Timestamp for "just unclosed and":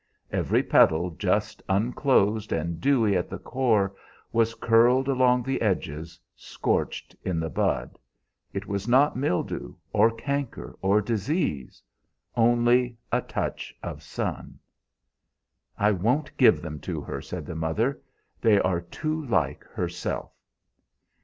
1.11-2.81